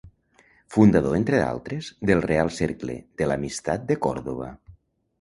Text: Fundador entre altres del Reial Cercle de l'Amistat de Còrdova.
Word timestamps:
Fundador 0.75 1.17
entre 1.17 1.41
altres 1.49 1.91
del 2.13 2.25
Reial 2.27 2.51
Cercle 2.59 2.99
de 3.23 3.31
l'Amistat 3.31 3.89
de 3.93 4.03
Còrdova. 4.09 4.53